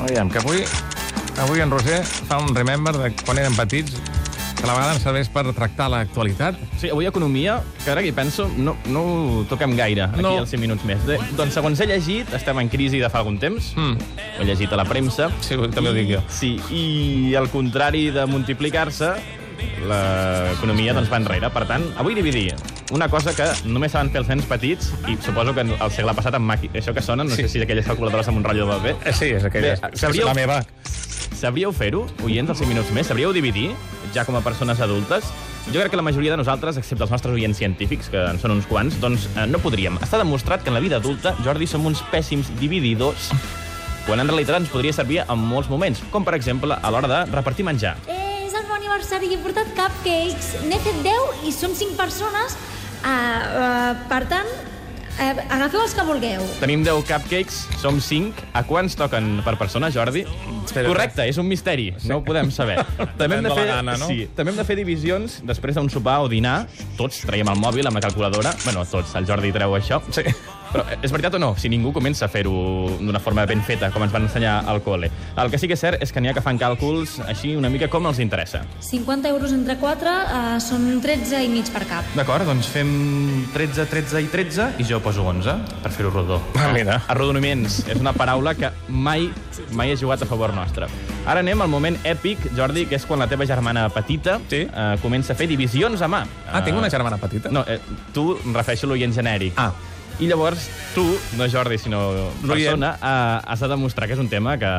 Aviam, 0.00 0.28
que 0.30 0.38
avui, 0.38 0.62
avui 1.40 1.60
en 1.60 1.70
Roger 1.70 2.02
fa 2.04 2.38
un 2.38 2.54
remember 2.54 2.94
de 2.96 3.10
quan 3.24 3.38
érem 3.40 3.54
petits, 3.56 3.96
que 4.56 4.64
a 4.64 4.68
la 4.68 4.74
vegada 4.76 4.94
ens 4.96 5.02
serveix 5.04 5.28
per 5.32 5.44
tractar 5.56 5.88
l'actualitat. 5.92 6.56
Sí, 6.80 6.88
avui 6.92 7.06
economia, 7.08 7.58
que 7.84 7.90
ara 7.92 8.02
que 8.04 8.08
hi 8.12 8.14
penso, 8.16 8.46
no, 8.56 8.76
no 8.92 9.02
ho 9.04 9.44
toquem 9.48 9.74
gaire, 9.76 10.06
aquí 10.08 10.22
No. 10.24 10.36
als 10.40 10.50
5 10.52 10.60
minuts 10.62 10.84
més. 10.88 11.02
De, 11.06 11.18
doncs 11.36 11.54
segons 11.56 11.80
he 11.80 11.86
llegit, 11.88 12.32
estem 12.36 12.58
en 12.60 12.68
crisi 12.72 13.00
de 13.02 13.10
fa 13.12 13.18
algun 13.24 13.38
temps, 13.38 13.72
Mm. 13.76 13.96
ho 14.38 14.42
he 14.42 14.46
llegit 14.48 14.72
a 14.72 14.76
la 14.80 14.84
premsa. 14.88 15.30
Sí, 15.40 15.56
també 15.74 15.90
ho 15.90 15.96
dic 15.96 16.08
jo. 16.14 16.22
Sí, 16.28 16.56
i 16.70 17.34
al 17.36 17.48
contrari 17.50 18.10
de 18.10 18.24
multiplicar-se, 18.26 19.12
l'economia 19.86 20.92
doncs, 20.96 21.10
va 21.12 21.16
enrere. 21.20 21.50
Per 21.50 21.66
tant, 21.66 21.84
avui 21.98 22.14
dividir 22.14 22.54
una 22.92 23.08
cosa 23.08 23.34
que 23.34 23.44
només 23.66 23.92
saben 23.92 24.10
fer 24.10 24.20
els 24.22 24.28
nens 24.28 24.44
petits, 24.46 24.92
i 25.08 25.16
suposo 25.22 25.54
que 25.54 25.64
al 25.80 25.90
segle 25.90 26.14
passat 26.14 26.34
amb 26.38 26.46
màquina, 26.50 26.74
això 26.78 26.94
que 26.94 27.02
sona, 27.02 27.24
no 27.24 27.30
Sí. 27.30 27.42
sé 27.42 27.48
si 27.48 27.62
aquelles 27.62 27.86
calculadores 27.86 28.28
amb 28.28 28.38
un 28.38 28.44
rotllo 28.44 28.66
de 28.66 28.72
paper, 28.76 28.96
Eh, 29.04 29.12
sí, 29.12 29.24
és 29.26 29.44
aquella. 29.44 29.74
Bé, 29.74 29.90
és 29.92 30.00
sabríeu- 30.00 30.26
la 30.26 30.34
meva. 30.34 30.64
Sabríeu 31.36 31.72
fer-ho, 31.72 32.06
oients 32.24 32.46
dels 32.48 32.58
5 32.58 32.68
minuts 32.68 32.90
més? 32.92 33.06
Sabríeu 33.06 33.32
dividir, 33.32 33.74
ja 34.14 34.24
com 34.24 34.36
a 34.36 34.40
persones 34.40 34.80
adultes? 34.80 35.24
Jo 35.66 35.80
crec 35.80 35.90
que 35.90 35.96
la 35.96 36.02
majoria 36.02 36.30
de 36.30 36.36
nosaltres, 36.38 36.76
excepte 36.76 37.02
els 37.02 37.10
nostres 37.10 37.34
oients 37.34 37.58
científics, 37.58 38.08
que 38.08 38.16
en 38.30 38.38
són 38.38 38.52
uns 38.52 38.66
quants, 38.66 38.98
doncs 39.00 39.28
eh, 39.36 39.46
no 39.46 39.58
podríem. 39.58 39.98
Està 39.98 40.16
demostrat 40.18 40.62
que 40.62 40.68
en 40.70 40.74
la 40.74 40.80
vida 40.80 40.96
adulta, 40.96 41.34
Jordi, 41.44 41.66
som 41.66 41.84
uns 41.84 42.02
pèssims 42.12 42.48
divididors, 42.60 43.30
quan 44.06 44.20
en 44.20 44.28
realitat 44.28 44.56
ens 44.60 44.68
podria 44.70 44.92
servir 44.92 45.24
en 45.28 45.38
molts 45.38 45.68
moments, 45.68 46.00
com 46.12 46.24
per 46.24 46.34
exemple 46.34 46.72
a 46.80 46.90
l'hora 46.90 47.08
de 47.08 47.32
repartir 47.32 47.64
menjar. 47.66 47.96
Eh, 48.06 48.46
és 48.46 48.54
el 48.54 48.62
meu 48.62 48.76
aniversari 48.76 49.26
i 49.26 49.34
he 49.34 49.38
portat 49.38 49.66
cupcakes. 49.74 50.62
N'he 50.64 50.78
fet 50.78 51.02
10 51.02 51.44
i 51.44 51.52
som 51.52 51.74
5 51.74 51.96
persones. 51.96 52.56
Uh, 53.06 53.12
uh, 53.62 53.92
per 54.10 54.24
tant, 54.26 54.48
uh, 54.50 55.42
agafeu 55.54 55.84
els 55.84 55.92
que 55.94 56.04
vulgueu. 56.08 56.42
Tenim 56.58 56.82
10 56.82 57.04
cupcakes, 57.06 57.60
som 57.78 58.00
5. 58.02 58.48
A 58.58 58.64
quants 58.66 58.98
toquen 58.98 59.44
per 59.46 59.54
persona, 59.60 59.92
Jordi? 59.94 60.24
Espera, 60.64 60.90
Correcte, 60.90 61.28
és 61.30 61.38
un 61.38 61.46
misteri, 61.46 61.92
no 62.10 62.18
ho 62.18 62.24
podem 62.26 62.50
saber. 62.50 62.80
també, 63.20 63.38
hem 63.38 63.46
de 63.46 63.54
fer, 63.54 63.68
la 63.68 63.78
gana, 63.78 63.94
no? 64.00 64.10
sí, 64.10 64.26
també 64.34 64.50
hem 64.50 64.58
de 64.58 64.66
fer 64.66 64.78
divisions 64.80 65.38
després 65.46 65.78
d'un 65.78 65.90
sopar 65.92 66.18
o 66.24 66.30
dinar. 66.32 66.64
Tots 66.98 67.22
traiem 67.28 67.52
el 67.54 67.62
mòbil 67.62 67.86
amb 67.86 68.00
la 68.00 68.02
calculadora. 68.08 68.56
Bueno, 68.64 68.82
tots, 68.90 69.14
el 69.14 69.30
Jordi 69.30 69.54
treu 69.54 69.78
això. 69.78 70.02
Sí. 70.10 70.26
Però 70.76 70.84
eh, 70.92 70.98
és 71.00 71.12
veritat 71.14 71.34
o 71.34 71.40
no? 71.40 71.54
Si 71.56 71.70
ningú 71.72 71.88
comença 71.96 72.26
a 72.26 72.28
fer-ho 72.28 72.52
d'una 73.00 73.20
forma 73.22 73.46
ben 73.48 73.62
feta, 73.64 73.88
com 73.94 74.02
ens 74.04 74.12
van 74.12 74.26
ensenyar 74.28 74.58
al 74.68 74.82
col·le. 74.84 75.08
El 75.40 75.50
que 75.52 75.56
sí 75.58 75.68
que 75.70 75.76
és 75.78 75.80
cert 75.80 76.02
és 76.04 76.12
que 76.12 76.20
n'hi 76.20 76.28
ha 76.28 76.34
que 76.36 76.42
fan 76.44 76.58
càlculs 76.60 77.16
així 77.24 77.54
una 77.56 77.70
mica 77.72 77.88
com 77.88 78.04
els 78.10 78.20
interessa. 78.20 78.60
50 78.84 79.30
euros 79.32 79.54
entre 79.56 79.78
4 79.80 80.12
uh, 80.12 80.58
són 80.60 81.00
13 81.02 81.40
i 81.46 81.48
mig 81.48 81.70
per 81.72 81.86
cap. 81.88 82.04
D'acord, 82.18 82.44
doncs 82.48 82.68
fem 82.68 82.90
13, 83.54 83.86
13 83.88 84.20
i 84.26 84.30
13 84.32 84.68
i 84.84 84.86
jo 84.88 85.00
poso 85.04 85.24
11 85.24 85.56
per 85.82 85.92
fer-ho 85.96 86.12
rodó. 86.12 86.40
Ah, 86.60 86.68
mira. 86.76 87.00
Arrodoniments 87.12 87.80
és 87.88 87.96
una 88.02 88.12
paraula 88.16 88.52
que 88.58 88.70
mai, 88.88 89.30
mai 89.72 89.92
he 89.94 89.96
jugat 89.96 90.22
a 90.26 90.28
favor 90.28 90.52
nostre. 90.56 90.90
Ara 91.26 91.40
anem 91.40 91.62
al 91.64 91.72
moment 91.72 91.96
èpic, 92.06 92.50
Jordi, 92.56 92.84
que 92.90 93.00
és 93.00 93.06
quan 93.08 93.18
la 93.22 93.26
teva 93.30 93.46
germana 93.48 93.88
petita 93.90 94.38
Sí. 94.50 94.66
eh, 94.68 94.86
comença 95.02 95.32
a 95.32 95.36
fer 95.38 95.48
divisions 95.48 96.02
a 96.02 96.08
mà. 96.10 96.24
Ah, 96.52 96.60
tinc 96.62 96.76
Eh, 96.76 96.80
una 96.84 96.90
germana 96.90 97.16
petita? 97.16 97.48
No, 97.50 97.64
eh, 97.66 97.80
tu 98.12 98.36
em 98.44 98.52
refereixo 98.54 98.86
a 98.86 98.90
l'oient 98.92 99.14
genèric. 99.14 99.54
Ah. 99.56 99.72
I 100.18 100.28
llavors 100.30 100.70
tu, 100.94 101.04
no 101.36 101.44
Jordi, 101.52 101.76
sinó 101.76 102.30
persona, 102.40 102.94
eh, 102.96 103.40
has 103.44 103.60
de 103.60 103.68
demostrar 103.68 104.06
que 104.08 104.14
és 104.16 104.20
un 104.22 104.30
tema 104.32 104.54
que, 104.56 104.70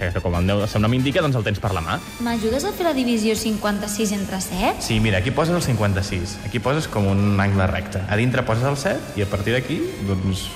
que, 0.00 0.08
que 0.16 0.22
com 0.24 0.34
el 0.34 0.48
meu 0.48 0.64
nom 0.82 0.96
indica, 0.96 1.22
doncs 1.22 1.38
el 1.38 1.46
tens 1.46 1.62
per 1.62 1.70
la 1.76 1.82
mà. 1.84 2.00
M'ajudes 2.26 2.66
a 2.66 2.72
fer 2.74 2.88
la 2.88 2.94
divisió 2.96 3.36
56 3.38 4.14
entre 4.18 4.40
7? 4.42 4.82
Sí, 4.82 4.98
mira, 4.98 5.22
aquí 5.22 5.30
poses 5.30 5.54
el 5.54 5.62
56. 5.62 6.40
Aquí 6.48 6.58
poses 6.58 6.90
com 6.90 7.06
un 7.06 7.38
angle 7.38 7.68
recte. 7.70 8.02
A 8.08 8.18
dintre 8.18 8.42
poses 8.42 8.66
el 8.66 8.76
7 8.80 9.14
i 9.20 9.22
a 9.22 9.30
partir 9.30 9.54
d'aquí, 9.54 9.78
doncs... 10.10 10.48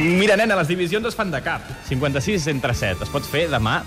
Mira, 0.00 0.38
nena, 0.40 0.56
les 0.56 0.70
divisions 0.72 1.04
es 1.04 1.16
fan 1.18 1.28
de 1.30 1.42
cap. 1.44 1.68
56 1.90 2.48
entre 2.54 2.72
7. 2.72 3.04
Es 3.04 3.12
pot 3.12 3.28
fer 3.28 3.50
de 3.52 3.60
mà? 3.60 3.82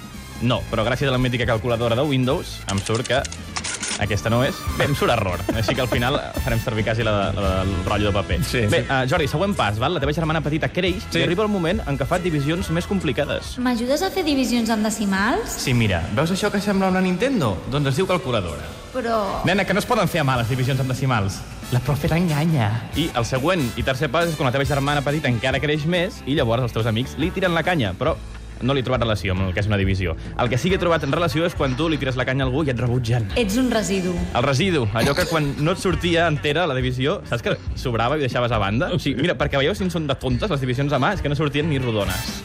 No, 0.46 0.62
però 0.70 0.86
gràcies 0.86 1.10
a 1.10 1.14
la 1.14 1.22
mítica 1.22 1.50
calculadora 1.50 1.98
de 1.98 2.06
Windows 2.06 2.60
em 2.70 2.80
surt 2.86 3.10
que 3.10 3.24
aquesta 4.02 4.30
no 4.34 4.42
és. 4.44 4.58
Bé, 4.80 4.88
em 4.90 4.96
surt 4.98 5.14
error. 5.14 5.40
Així 5.56 5.76
que 5.78 5.84
al 5.86 5.90
final 5.92 6.18
farem 6.44 6.60
servir 6.64 6.84
quasi 6.88 7.06
la, 7.06 7.32
la, 7.38 7.52
el 7.64 7.72
rotllo 7.86 8.10
de 8.10 8.16
paper. 8.18 8.40
Sí, 8.44 8.66
Bé, 8.72 8.82
sí. 8.82 8.90
Uh, 8.90 9.04
Jordi, 9.10 9.28
següent 9.32 9.56
pas, 9.58 9.78
val? 9.82 9.94
La 9.96 10.02
teva 10.04 10.14
germana 10.18 10.42
petita 10.42 10.70
creix 10.74 11.06
Sí. 11.12 11.20
i 11.20 11.24
arriba 11.26 11.44
el 11.46 11.52
moment 11.54 11.82
en 11.88 11.98
què 12.00 12.08
fa 12.10 12.20
divisions 12.20 12.70
més 12.74 12.88
complicades. 12.90 13.56
M'ajudes 13.62 14.02
a 14.04 14.12
fer 14.14 14.24
divisions 14.28 14.70
en 14.74 14.84
decimals? 14.84 15.58
Sí, 15.64 15.74
mira, 15.78 16.02
veus 16.18 16.32
això 16.34 16.52
que 16.52 16.60
sembla 16.62 16.90
una 16.92 17.02
Nintendo? 17.02 17.56
Doncs 17.72 17.94
es 17.94 18.02
diu 18.02 18.08
calculadora. 18.10 18.66
Però... 18.92 19.22
Nena, 19.48 19.64
que 19.64 19.74
no 19.74 19.80
es 19.80 19.88
poden 19.88 20.10
fer 20.12 20.20
a 20.20 20.26
mà 20.28 20.36
les 20.42 20.50
divisions 20.52 20.82
amb 20.84 20.92
decimals. 20.92 21.40
La 21.72 21.80
profe 21.80 22.10
l'enganya. 22.12 22.68
I 23.00 23.06
el 23.16 23.24
següent 23.24 23.62
i 23.80 23.84
tercer 23.88 24.10
pas 24.12 24.28
és 24.28 24.36
quan 24.36 24.50
la 24.50 24.52
teva 24.52 24.66
germana 24.68 25.00
petita 25.06 25.30
encara 25.32 25.62
creix 25.64 25.86
més 25.88 26.18
i 26.28 26.36
llavors 26.36 26.66
els 26.68 26.74
teus 26.76 26.90
amics 26.90 27.16
li 27.22 27.30
tiren 27.32 27.56
la 27.56 27.64
canya, 27.64 27.94
però 27.96 28.18
no 28.62 28.74
li 28.74 28.82
he 28.82 28.86
trobat 28.88 29.02
relació 29.04 29.36
amb 29.36 29.48
el 29.48 29.54
que 29.56 29.62
és 29.64 29.70
una 29.70 29.80
divisió. 29.80 30.16
El 30.40 30.52
que 30.52 30.60
sí 30.62 30.70
que 30.70 30.78
he 30.80 30.82
trobat 30.82 31.04
en 31.08 31.14
relació 31.16 31.46
és 31.48 31.56
quan 31.58 31.76
tu 31.78 31.90
li 31.90 32.00
tires 32.02 32.20
la 32.20 32.26
canya 32.28 32.46
a 32.46 32.50
algú 32.50 32.66
i 32.66 32.74
et 32.74 32.80
rebutgen. 32.80 33.30
Ets 33.40 33.58
un 33.62 33.72
residu. 33.72 34.14
El 34.36 34.46
residu, 34.46 34.86
allò 34.94 35.16
que 35.18 35.28
quan 35.30 35.54
no 35.60 35.76
et 35.76 35.82
sortia 35.82 36.28
entera 36.32 36.68
la 36.70 36.78
divisió, 36.78 37.20
saps 37.30 37.46
que 37.46 37.58
sobrava 37.76 38.18
i 38.18 38.26
deixaves 38.26 38.52
a 38.52 38.62
banda? 38.62 38.92
O 38.96 39.00
sigui, 39.00 39.22
mira, 39.22 39.38
perquè 39.40 39.62
veieu 39.62 39.76
si 39.78 39.86
en 39.88 39.94
són 39.94 40.08
de 40.10 40.18
tontes 40.20 40.52
les 40.52 40.64
divisions 40.64 40.94
a 40.94 41.02
mà, 41.02 41.16
és 41.16 41.24
que 41.24 41.32
no 41.32 41.40
sortien 41.40 41.70
ni 41.70 41.82
rodones. 41.82 42.41